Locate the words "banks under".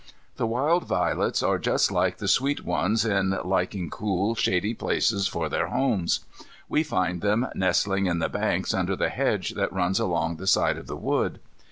8.27-8.95